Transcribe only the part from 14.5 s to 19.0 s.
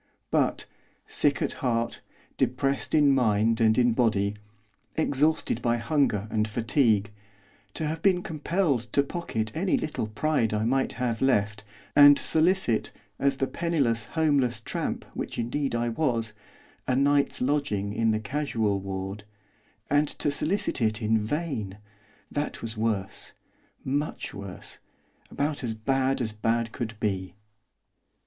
tramp which indeed I was, a night's lodging in the casual